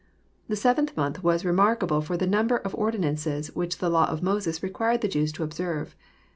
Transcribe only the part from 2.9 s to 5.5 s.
nances which the law of Moses required the Jews to